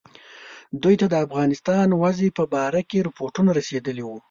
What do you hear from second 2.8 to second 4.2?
کې رپوټونه رسېدل.